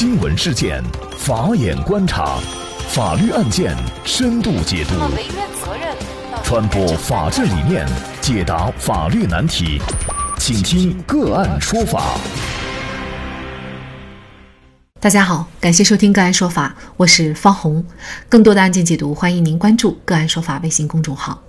[0.00, 0.80] 新闻事件，
[1.18, 2.38] 法眼观察，
[2.88, 4.94] 法律案件深度解读，
[6.44, 7.84] 传播法治理念，
[8.20, 9.80] 解答法律难题，
[10.38, 12.16] 请听个案说法。
[15.00, 17.84] 大家好，感谢收听个案说法，我是方红。
[18.28, 21.42] 更多的案件解读，欢迎您关注个案说法微信公众号。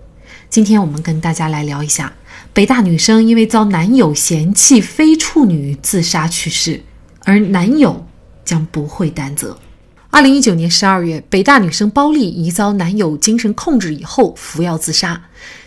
[0.50, 2.12] 今天我们跟大家来聊一下，
[2.52, 6.82] 北大女生因为遭男友嫌弃非处女自杀去世，
[7.26, 8.08] 而男友
[8.50, 9.56] 将不会担责。
[10.10, 15.22] 二零一九年十二月，北大女生包丽疑遭男友精神控制以后服药自杀。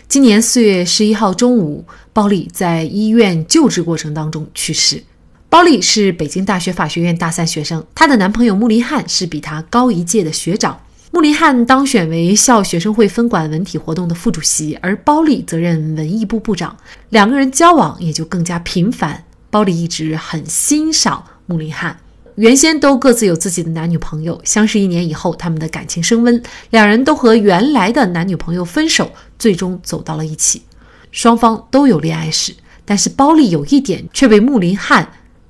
[0.09, 5.01] 今年四月十一号中午，包丽在医院救治过程当中去世。
[5.47, 10.77] 包丽是北京大学法学院大三学生，她的男朋友穆林汉是比她高一届的学长。
[11.11, 16.75] 穆林汉当选为校学生会分管文体活动的副主席，而包丽则任文艺部部长，
[17.11, 19.23] 两个人交往也就更加频繁。
[19.49, 21.95] 包丽一直很欣赏穆林汉，
[22.35, 30.63] 原先都各自有自己的男女朋友，相识一年以后，他们的感情升温，两人都和原来的男女朋友分手，最终走到了一起。
[31.11, 35.07] 双方都有恋爱史，但是包丽有一点却被穆林汉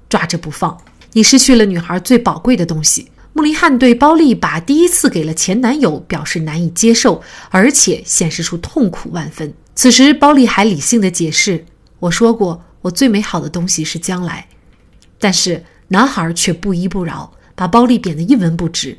[0.10, 0.78] 抓着不放：
[1.14, 3.10] 你失去了女孩最宝贵的东西。
[3.32, 9.54] 穆林汉对包丽把第一次给了前男友表示难以接受，而且显示出痛苦万分。
[9.74, 11.66] 此时，包丽还理性的解释
[12.00, 14.46] ：“我说过，我最美好的东西是将来。”
[15.18, 18.98] 但是男孩却不依不饶，把包丽贬得一文不值。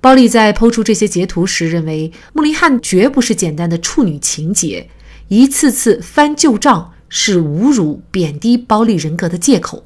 [0.00, 4.88] 包丽在抛出这些截图时，认为穆林汉绝不是简单的处女情节，
[5.26, 9.84] 一次次翻旧账是侮辱、贬低包丽人格的借口。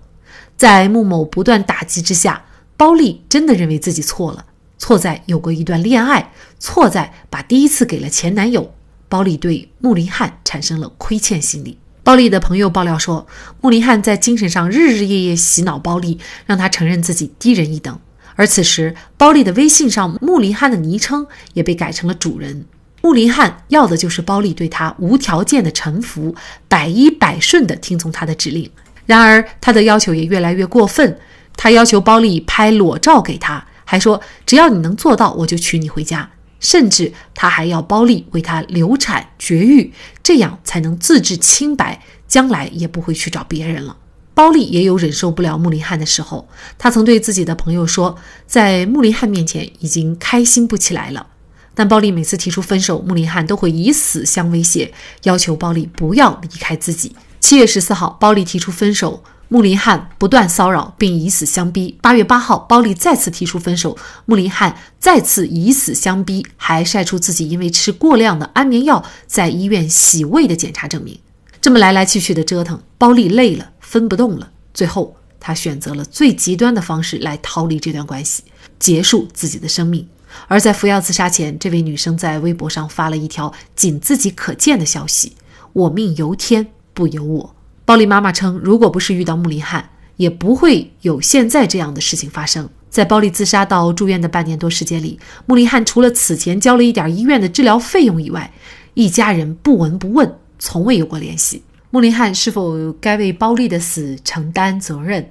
[0.58, 2.44] 在穆某不断打击之下。
[2.74, 4.44] 包丽真的认为自己错了，
[4.76, 8.74] 错在有过一段恋爱，错在把第一次给了前男友。
[9.08, 11.78] 包丽对穆林汉产生了亏欠心理。
[12.04, 13.26] 包丽的朋友爆料说，
[13.60, 17.96] 穆林汉在精神上日日夜夜洗脑包丽，让她承认自己低人一等。
[18.34, 22.64] 而此时，包丽的微信上穆林汉的昵称也被改成了主人。
[23.02, 26.34] 穆林汉要的就是包丽对他无条件的臣服，
[26.68, 28.68] 百依百顺的听从他的指令。
[29.06, 31.16] 然而，他的要求也越来越过分。
[31.56, 36.28] 他要求包丽拍裸照给他，还说只要你能做到，我就娶你回家。
[36.62, 39.92] 甚至他还要包丽为他流产绝育，
[40.22, 43.98] 这样才能自制清白，将来也不会去找别人了。
[44.32, 51.26] 包丽也有忍受不了穆林汉的时候，他曾对自己的朋友说，在穆林汉面前已经开心不起来了。
[51.74, 54.92] 但包丽每次提出分手，穆林汉都会以死相威胁，
[55.24, 57.14] 要求包丽不要离开自己。
[57.40, 59.22] 七月十四号，包丽提出分手。
[59.52, 61.98] 穆林汉不断骚扰并以死相逼。
[62.00, 71.18] 八月八号，包丽再次提出分手，穆林汉再次以死相逼，还晒出自己因为吃过量的安眠药在医院洗胃的检查证明。
[71.60, 74.50] 这么来来去去的折腾，包丽累了，分不动了。
[74.72, 78.44] 最后，她选择了最极端的方式来逃离这段关系，
[78.78, 80.08] 结束自己的生命。
[80.48, 85.36] 而在服药自杀前，这位女生在微博上发了一条仅自己可见的消息
[85.74, 87.54] ：“我命由天，不由我。”
[87.92, 89.86] 包丽妈妈称，如果不是遇到穆林汉，
[90.16, 92.66] 也不会有现在这样的事情发生。
[92.88, 98.50] 在包丽自杀到住院的半年多时间里，穆林汉除了此前交了一点医院的治疗费用以外，
[98.94, 101.62] 一家人不闻不问，从未有过联系。
[101.90, 105.28] 穆林汉是否该为包丽的死承担责任？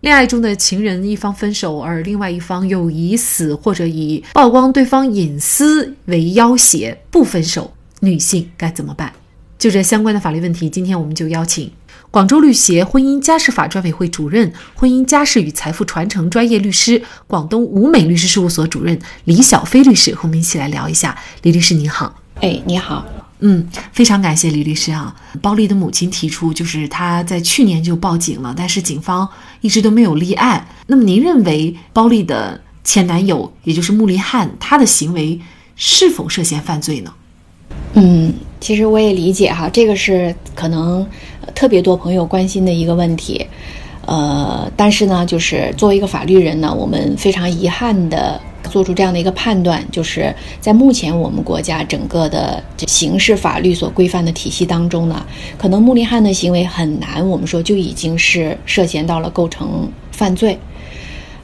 [0.00, 9.10] 恋爱中的情人一方分手，而另外一方又以死或者以曝光对方隐私为要挟不分手，女性该怎么办？
[9.58, 11.70] 就这相关的法律问题，今天我们就邀请。
[12.12, 21.16] 广州律协婚姻家事法专委会主任、婚姻家事与财富传承专业律师、广东吴美律师事务所主任李小飞律师和我们一起来聊一下。
[21.40, 23.02] 李律师您好，哎，你好，
[23.38, 25.16] 嗯，非常感谢李律师啊。
[25.40, 29.26] 包丽的母亲提出，就是她在去年就报警了，但是警方
[29.62, 30.68] 一直都没有立案。
[30.88, 35.40] 那么您认为包丽的前男友，也就是穆林汉，他的行为
[35.76, 37.14] 是否涉嫌犯罪呢？
[37.94, 41.06] 嗯，其实我也理解哈，这个是可能
[41.54, 43.46] 特别多朋友关心的一个问题，
[44.06, 48.40] 呃，但是呢，就是作为一个法律人呢，我们非常遗憾的
[48.70, 55.24] 做出这样的一个判断，就是在目前我们国家整个的刑事法律所规范的体系当中呢，
[55.58, 60.58] 可能穆林汉的行为很难，我们说就已经是涉嫌到了构成犯罪，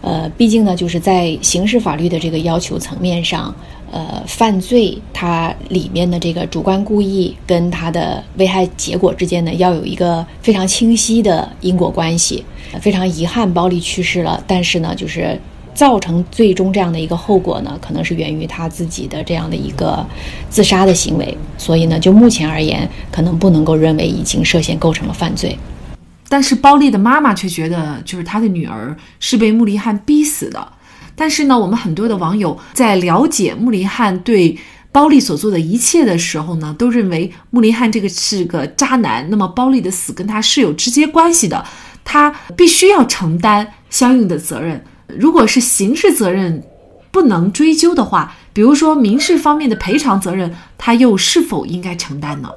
[0.09, 3.55] 呃，毕竟呢，就是在刑事法律的这个要求层面上。
[3.91, 12.45] 呃，犯罪它里面的这个主观故意跟它的危害结果之间呢，要有一个非常清晰的因果关系。
[12.83, 15.41] 非常遗憾，包丽去世了，但是呢，就是
[15.73, 20.07] 造成最终这样的一个后果呢，可能是源于他自己的这样的一个
[20.51, 21.35] 自杀的行为。
[21.57, 25.57] 所以呢，就目前而言，可能不能够认为已经涉嫌构成了犯罪。
[26.29, 30.73] 但是包丽的妈妈却觉得，就是她的女儿是被穆里汉逼死的。
[31.17, 34.57] 但是呢，我们很多的网友在了解穆里汉对
[34.93, 39.29] 包丽所做的一切的时候呢，都认为穆里汉这个是个渣男。
[39.31, 41.65] 那么包丽的死跟他是有直接关系的，
[42.05, 44.85] 他必须要承担相应的责任。
[45.09, 46.63] 如果是刑事责任
[47.11, 52.49] 不能追究的话，比如说民事方面的赔偿责任，他又是否应该承担呢？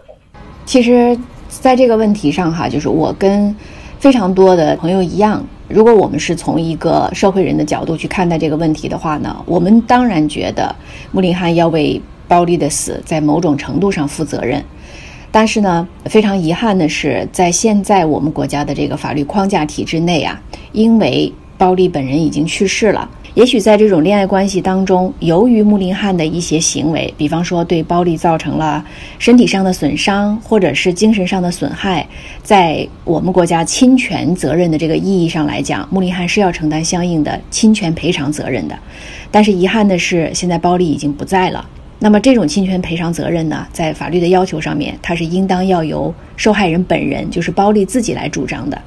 [0.65, 1.17] 其实。
[1.59, 3.55] 在这个问题上，哈，就是我跟
[3.99, 10.75] 非常多的朋友一样，如果我们是从一个社会人的角度去看待这个问题的话呢，我们当然觉得
[11.11, 14.63] 穆林汉要为包丽的死在某种程度上负责任。
[15.33, 23.07] 但是呢，非常遗憾的是，在现在我们国家的这个法律框架体制内啊，因为包丽本人已经去世了。
[23.35, 28.83] 也许在这种恋爱关系当中，由于穆林汉的一些行为，比方说对包丽造成了
[29.19, 32.07] 身体上的损伤，或者是精神上的损害，
[32.41, 38.75] 在我们国家侵权责任的这个意义上来讲，穆林汉是要承担相应的侵权赔偿责任的。
[39.29, 41.63] 但是遗憾的是，现在包丽已经不在了。
[41.99, 48.81] 那么这种侵权赔偿责任呢，在法律的要求上面，它是应当要由受害人本人，就是包丽自己来主张的。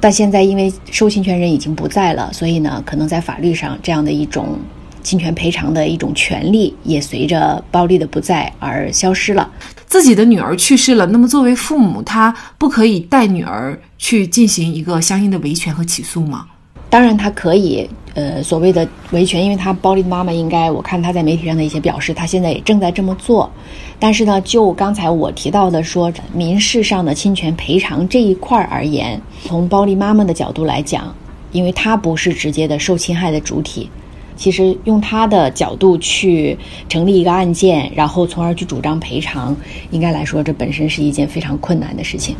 [0.00, 4.58] 但现在因为受侵权人已经不在了，所以呢，可能在法律上这样的一种
[5.02, 9.50] 侵权赔偿的一种权利，也随着暴力的不在而消失了。
[9.86, 16.46] 自己的女儿去世了，那么作为父母，他不可以带女儿去进行一个相应的维权和起诉吗？
[16.94, 17.90] 当然，他可以。
[18.14, 23.50] 呃，所谓的维权，因为他包丽的妈妈应该，我看他在媒体上的一些表示，他现在也正在这么做。
[23.98, 31.12] 但是呢，就刚才我提到的说民事上的侵权赔偿这一块而言，从包丽妈妈的角度来讲，
[31.50, 33.90] 因为她不是直接的受侵害的主体，
[34.36, 36.56] 其实用她的角度去
[36.88, 39.56] 成立一个案件，然后从而去主张赔偿，
[39.90, 42.36] 应该来说，这本身是一件非常困难的事情。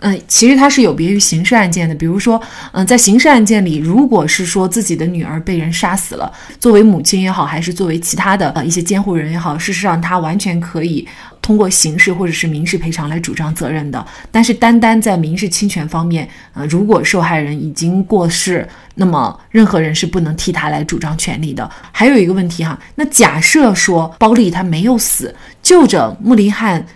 [0.00, 1.94] 嗯，其实它是有别于刑事案件的。
[1.94, 2.40] 比如说，
[2.72, 11.06] 嗯，在刑事案件里，如果是说自己的女儿被人杀死了，作为母亲也好，还是作为其他的呃一些监护人也好，事实上他完全可以
[11.42, 14.06] 通过刑事或者是民事赔偿来主张责任的。
[14.30, 21.68] 但是，单单在民事侵权方面，呃，如果受害人已经过世，那么任何人是不能替他来主张权利的。
[21.90, 26.86] 还有一个问题哈，那假设说包丽她没有死，就着穆林汉。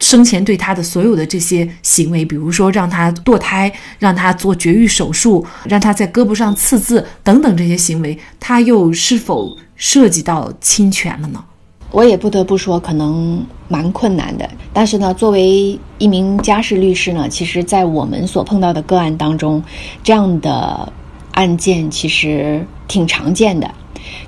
[0.00, 11.44] 生前对他的所有的这些行为，比如说让他堕胎、让他做绝育手术、让他在胳膊上刺字等等这些行为，他又是否涉及到侵权了呢？
[11.90, 14.48] 我也不得不说，可能蛮困难的。
[14.74, 19.62] 但是呢，作为一名家事律师呢，其实，在我们所碰到的个案当中，
[20.04, 20.92] 这样的
[21.32, 23.70] 案件其实挺常见的。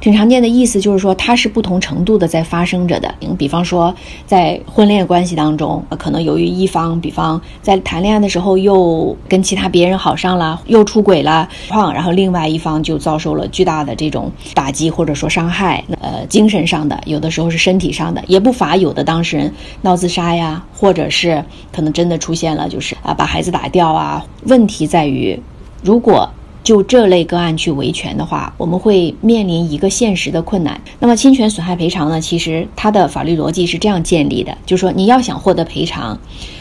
[0.01, 3.15] 挺常见的意思就是说，它是不同程度的在发生着的。
[3.39, 3.95] 比方说，
[4.27, 19.53] 在婚恋关系当中，可能由于一方，比方在谈恋爱的时候又跟其他别人好上了，又出轨了，然后另外一方就遭受了巨大的这种打击或者说伤害，呃，精神上的，有的时候是身体上的，也不乏有的当事人
[19.83, 24.25] 闹自杀呀，或者是可能真的出现了就是啊把孩子打掉啊。
[24.45, 25.41] 问题在于，
[25.83, 26.29] 如果。
[26.63, 30.81] 就这类个案去维权的话，我们会面临一个现实的困难。
[30.99, 32.21] 那么侵权损害赔偿呢？
[32.21, 36.19] 其实它的法律逻辑是这样建立的：，就是说你要想获得赔偿，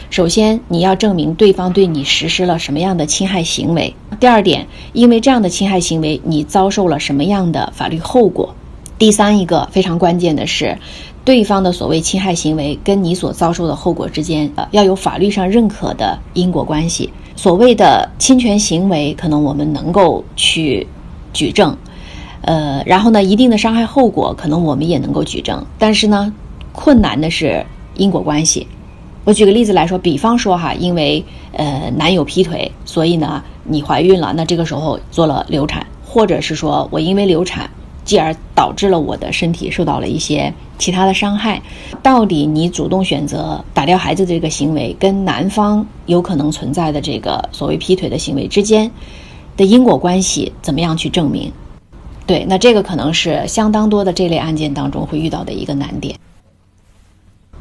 [0.08, 8.54] 首先你要证明对方对你实施了什么样的侵害行为；，第二点，因为这样的侵害行为你遭受了什么样的法律后果；，
[8.98, 10.78] 第三一个非常关键的是，
[11.26, 17.12] 对方的所谓侵害行为跟你所遭受的后果之间，呃，要有法律上认可的因果关系。
[17.36, 20.86] 所谓的侵权行为，可能我们能够去
[21.32, 21.76] 举证，
[22.42, 25.64] 呃，然后呢，一定的伤害后果，可能我们也能够举证。
[25.78, 26.32] 但是呢，
[26.72, 28.66] 困难的是因果关系。
[29.24, 37.70] 我举个例子来说，比方说哈，因为呃男友劈腿，所以呢你怀孕了，那这个时候做了流产，或者是说我因为流产。
[38.04, 41.62] 继而导致了我的身体受到了一些其他的伤害。
[42.02, 48.90] 到底你主动选择打掉孩子这个行为，跟男方有可能存在的这个所谓劈腿的行为之间
[49.56, 51.52] 的因果关系，怎么样去证明？
[52.26, 56.16] 对，那这个可能是相当多的这类案件当中会遇到的一个难点。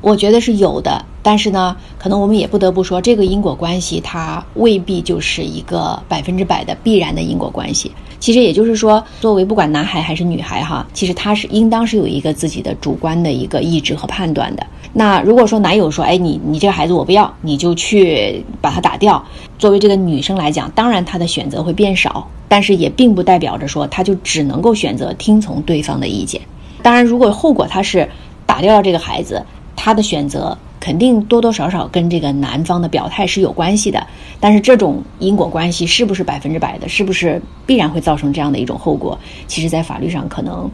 [0.02, 7.92] 我觉得是有的，但是呢，可能我们也不得不说，这个因果关系它未必就是一个百分之百的必然的因果关系。
[8.20, 14.66] 其实也就是说，作为不管男孩还是女孩哈，其实他是应当是有一个自己的主观的一个意志和判断的。
[14.92, 19.24] 那如果说男友说，哎，你你这个孩子我不要，你就去把他打掉。
[19.58, 26.42] 作为这个女生来讲，当然她的选择会变少，但是也并不代表着说她就只能够选择听从对方的意见。
[26.82, 28.10] 当然，如果后果她是
[28.46, 29.46] 打掉了这个孩子，
[29.82, 34.06] 他的选择肯定多多少少跟这个男方的表态是有关系的。
[34.38, 36.90] 但是这种因果关系是不是百分之百的？
[36.90, 39.18] 是不是必然会造成这样的一种后果？
[39.48, 40.70] 其实，在法律上可能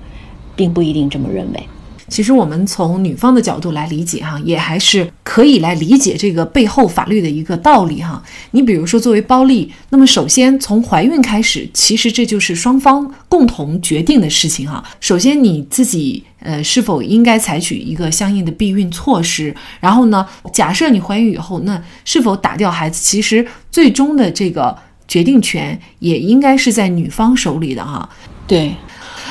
[0.55, 1.63] 并不一定这么认为。
[2.07, 8.21] 其实我们从女方的角度来理解哈，也还是可以来理解这个背后法律的一个道理哈。
[8.51, 14.83] 你比如说，作为包利，那么首先从怀孕开始，其实这就是双方共同决定的事情哈。
[14.99, 28.07] 首先你自己呃是否应该采取一个相应的避孕措施，然后呢，假设你怀孕以后，那是否打掉孩子，其实最终的这个决定权也应该是在女方手里的哈。
[28.45, 28.71] 对。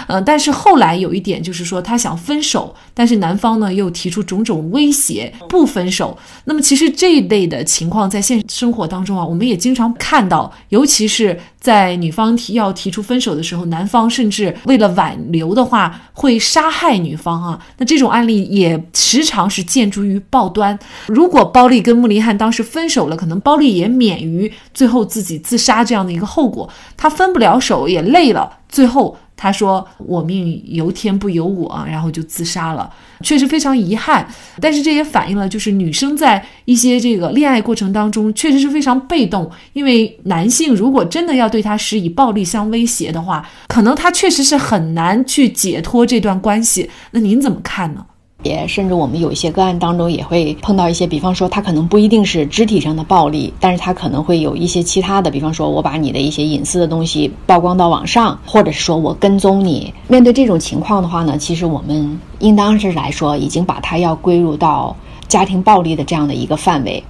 [0.07, 6.17] 呃，但是后来有一点就是说，他想分手，但是男方呢又提出种种威胁，不分手。
[6.45, 17.59] 那么其实这一类的情况在现实生活当中啊，我们也经常看到，尤其是在女方提要提出分手的时候，男方甚至为了挽留的话会杀害女方啊。
[17.79, 20.79] 那这种案例也时常是见诸于报端。
[21.07, 26.69] 如果包丽跟穆林汉当时分手了，可能包丽也免于最后自己自杀这样的一个后果。
[26.97, 29.17] 他分不了手也累了，最后。
[29.37, 32.89] 他说：“我命由天不由我，然后就自杀了，
[33.21, 34.27] 确实非常遗憾。
[34.61, 39.51] 但是这也反映了，就是女生在一些这个恋爱过程当中，确实是非常被动。
[39.73, 46.89] 因为男性如果真的要对她施以暴力相威胁的话，可能他确实是很难去解脱这段关系。
[47.11, 48.07] 那您怎么看呢？”
[48.45, 59.93] 也甚至我们有一些个案当中也会碰到一些，比方说他可能不一定是肢体上的暴力，但是他可能会有一些其他的，比方说我把你的一些隐私的东西曝光到网上，或者是说我跟踪你。
[60.07, 64.95] 面对这种情况的话呢，其实我们应当是来说已经把它要归入到
[65.27, 67.03] 家庭暴力的这样的一个范围。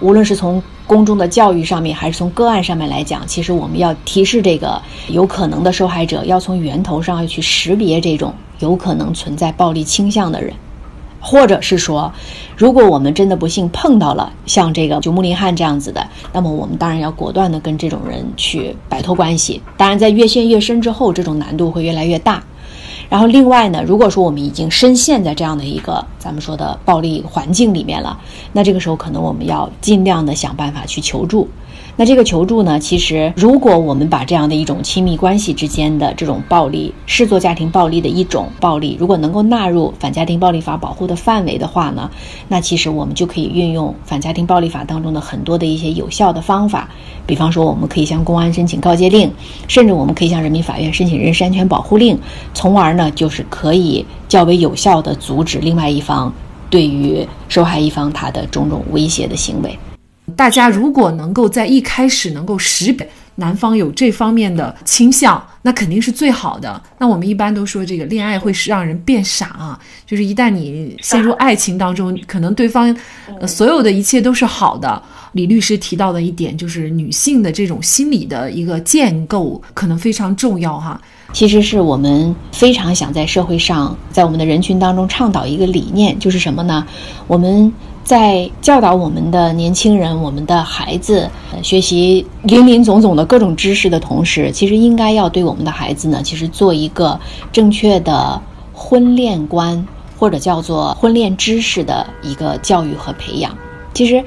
[0.00, 10.52] 无论是从公众的教育上面，还是从个案上面来讲，其实我们要提示这个有可能的受害者，要从源头上去识别这种有可能存在暴力倾向的人。
[11.24, 12.12] 或者是说，
[12.56, 19.62] 如果我们真的不幸碰到了像这个就穆林汉这样子的，那么我们当然要果断的跟这种人去摆脱关系。
[19.76, 22.42] 当然，在越陷越深之后，这种难度会越来越大。
[23.12, 28.18] 然后，另外呢，如果说我们已经深陷在这样的一个咱们说的暴力环境里面了，
[28.54, 31.46] 那这个时候可能我们要尽量的想办法去求助。
[31.94, 32.80] 那这个求助呢？
[32.80, 42.10] 其实，如果我们把这样的一种亲密关系之间的这种暴力视作家庭暴力的一种暴力，如果能够纳入反家庭暴力法保护的范围的话呢，
[42.48, 46.88] 那其实我们就可以运用反家庭暴力法当中的很多的一些有效的方法，
[47.26, 49.30] 比方说，我们可以向公安申请告诫令，
[49.68, 52.18] 甚至我们可以向人民法院申请人身安全保护令，
[52.54, 56.32] 从而呢，就是可以较为有效的阻止另外一方
[56.70, 59.78] 对于受害一方他的种种威胁的行为。
[60.36, 66.80] 大家如果能够在一开始能够识别男方有这方面的倾向，那肯定是最好的。
[66.98, 72.94] 那我们一般都说，这个恋爱会是让人变傻啊，就是一旦你陷入爱情当中，可能对方
[73.46, 75.02] 所有的一切都是好的。
[75.32, 81.00] 李律师提到的一点，就是女性的这种心理的一个建构可能非常重要哈。
[81.32, 86.86] 其实是我们非常想在社会上，在我们的人群当中倡导一个理念，就是什么呢？
[87.26, 87.72] 我们。
[88.04, 91.30] 在教导我们的年轻人、我们的孩子
[91.62, 97.18] 学习林林总总的各种知识的同时，其实应该要对我们的孩子呢，其实做一个
[97.52, 98.42] 正确的
[98.72, 99.86] 婚恋观，
[100.18, 103.56] 或者叫做婚恋知识的一个教育和培养。
[103.94, 104.22] 其实，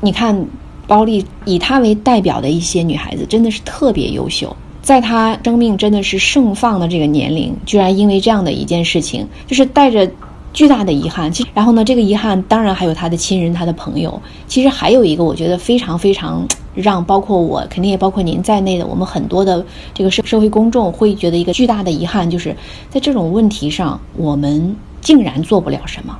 [0.00, 0.46] 你看，
[0.88, 10.10] 包丽以她为代表的一些女孩子，真的是特别优秀，在她生命真的是盛放的这个年龄，居然因为这样的一件事情，就是带着。
[10.52, 14.20] 巨大的遗憾，其然后呢，这个遗憾当然还有他的亲人、他的朋友。
[14.46, 22.54] 其实还有一个，我觉得非常非常让包括我，肯定也包括您在内的我们很多的这个社社会公众会觉得一个巨大的遗憾，就是
[22.90, 26.16] 在这种问题上，我们竟然做不了什么。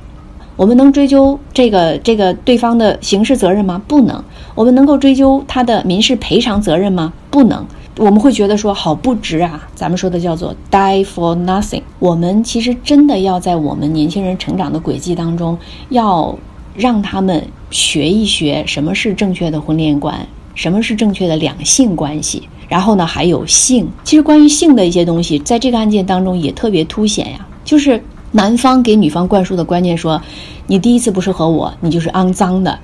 [0.55, 3.81] 我们能追究这个这个对方的刑事责任吗？
[3.87, 4.23] 不能。
[4.55, 7.11] 我们能够追究他的民事赔偿责任吗？
[7.31, 7.65] 不能。
[7.97, 11.83] 我们会觉得说好不值啊，咱们说的叫做 die for nothing。
[11.99, 15.55] 我们其实真的要在我们年轻人成长的轨迹当中，
[15.89, 16.35] 要
[16.75, 22.41] 让他们学一学什么是正确的婚恋观，什么是正确的两性关系。
[22.67, 23.87] 然后呢，还有性。
[24.03, 27.45] 其实关于性的一些东西，在这个案件当中也特别凸显呀。
[27.63, 30.19] 就是男方给女方灌输的观念说，
[30.65, 32.79] 你第一次不是和我，你就是肮脏的。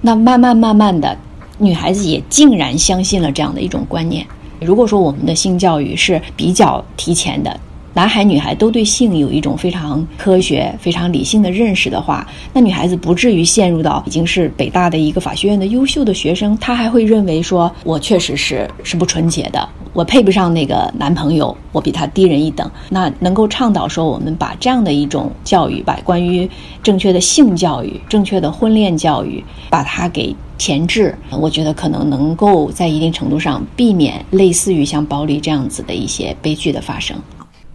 [0.00, 1.16] 那慢慢慢慢的，
[1.58, 4.24] 女孩子也竟然相信了这样的一种观念。
[4.62, 7.58] 如果说我们的性教育是比较提前的，
[7.94, 22.70] 男孩女孩都对性有一种非常科学、非常理性的认识的话，那女孩子不至于陷入到已经是北大的一个法学院的优秀的学生，她还会认为说，我确实是是不纯洁的，我配不上那个男朋友，我比他低人一等。
[22.88, 26.48] 那能够倡导说，我们把这样的一种教育，把关于
[26.82, 37.14] 正确的性教育、正确的婚恋教育，把它给前置，我觉得可能能够在一定程度上避免类似于像暴力这样子的一些悲剧的发生。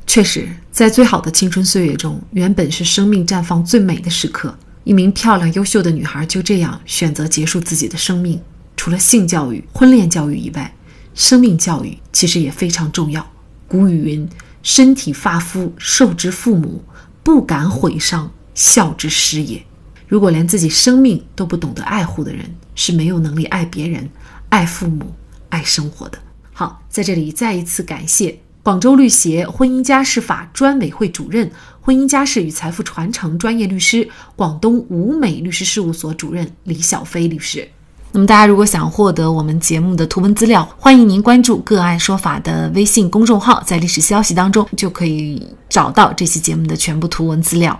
[0.08, 4.58] 确实，在最好的青春岁月中，原本是生命绽放最美的时刻。
[4.86, 8.42] 一名漂亮优秀的女孩就这样选择结束自己的生命。
[8.78, 10.74] 除了性教育、婚恋教育以外，
[11.14, 13.30] 生命教育其实也非常重要。
[13.68, 14.28] 古语云
[14.64, 16.82] ：“身体发肤受之父母，
[17.22, 19.62] 不敢毁伤，孝之师也。”
[20.08, 24.10] 如果连自己生命都不懂得爱护的人，是没有能力爱别人、
[24.48, 25.14] 爱父母、
[25.50, 26.18] 爱生活的。
[26.54, 28.40] 好，在这里再一次感谢。
[28.68, 34.06] 广州律协婚姻家事法专委会主任、婚姻家事与财富传承专业律师、
[34.36, 37.66] 广东吴美律师事务所主任李小飞律师。
[38.12, 47.80] 那么，大家如果想获得我们节目的图文资料，欢迎您关注“个案说法”的微信公众号，在历史消息当中就可以找到这期节目的全部图文资料。